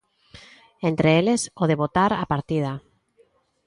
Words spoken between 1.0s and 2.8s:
eles, o de botar a partida.